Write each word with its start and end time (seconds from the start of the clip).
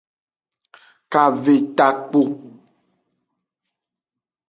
Kave 1.11 1.55
takpu. 1.77 2.21